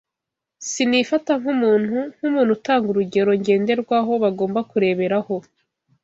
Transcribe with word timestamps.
Sinifata 0.69 1.31
nk’umuntu 1.41 1.97
nk’umuntu 2.15 2.51
utanga 2.57 2.85
urugero 2.89 3.31
ngenderwaho 3.39 4.11
bagomba 4.23 4.59
kureberaho 4.69 5.35